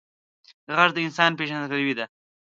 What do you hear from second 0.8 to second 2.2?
د انسان پیژندګلوي ده